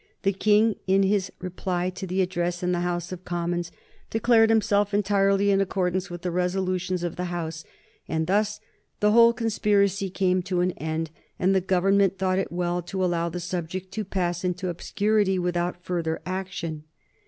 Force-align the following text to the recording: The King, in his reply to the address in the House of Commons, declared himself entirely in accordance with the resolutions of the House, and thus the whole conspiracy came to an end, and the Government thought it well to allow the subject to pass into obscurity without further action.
The 0.23 0.33
King, 0.33 0.77
in 0.87 1.03
his 1.03 1.31
reply 1.37 1.91
to 1.91 2.07
the 2.07 2.23
address 2.23 2.63
in 2.63 2.71
the 2.71 2.79
House 2.79 3.11
of 3.11 3.23
Commons, 3.23 3.71
declared 4.09 4.49
himself 4.49 4.95
entirely 4.95 5.51
in 5.51 5.61
accordance 5.61 6.09
with 6.09 6.23
the 6.23 6.31
resolutions 6.31 7.03
of 7.03 7.17
the 7.17 7.25
House, 7.25 7.63
and 8.07 8.25
thus 8.25 8.59
the 8.99 9.11
whole 9.11 9.31
conspiracy 9.31 10.09
came 10.09 10.41
to 10.41 10.61
an 10.61 10.71
end, 10.71 11.11
and 11.37 11.53
the 11.53 11.61
Government 11.61 12.17
thought 12.17 12.39
it 12.39 12.51
well 12.51 12.81
to 12.81 13.05
allow 13.05 13.29
the 13.29 13.39
subject 13.39 13.91
to 13.91 14.03
pass 14.03 14.43
into 14.43 14.69
obscurity 14.69 15.37
without 15.37 15.83
further 15.85 16.19
action. 16.25 16.85